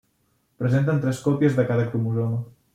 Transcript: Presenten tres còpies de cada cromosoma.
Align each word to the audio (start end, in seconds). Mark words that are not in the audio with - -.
Presenten 0.63 1.03
tres 1.05 1.21
còpies 1.29 1.61
de 1.61 1.69
cada 1.73 1.87
cromosoma. 1.93 2.45